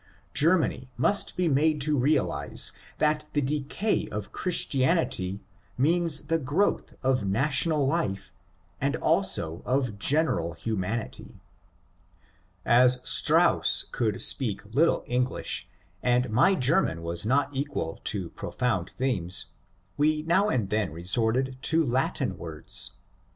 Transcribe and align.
Germany 0.33 0.89
must 0.97 1.37
be 1.37 1.47
made 1.47 1.79
to 1.81 1.95
realize 1.95 2.71
that 2.97 3.27
the 3.33 3.39
decay 3.41 4.07
of 4.09 4.31
Christianity 4.31 5.43
means 5.77 6.23
the 6.23 6.39
growth 6.39 6.95
of 7.03 7.25
national 7.27 7.85
life, 7.85 8.33
and 8.81 8.95
also 8.95 9.61
of 9.63 9.99
general 9.99 10.53
humanity. 10.53 11.39
As 12.65 12.99
Strauss 13.07 13.85
could 13.91 14.19
speak 14.23 14.65
little 14.73 15.03
English, 15.05 15.69
and 16.01 16.31
my 16.31 16.55
German 16.55 17.03
was 17.03 17.23
not 17.23 17.55
equal 17.55 18.01
to 18.05 18.31
profound 18.31 18.89
themes, 18.89 19.51
we 19.97 20.23
now 20.23 20.49
and 20.49 20.71
then 20.71 20.91
resorted 20.91 21.59
to 21.61 21.85
Latin 21.85 22.39
words. 22.39 22.93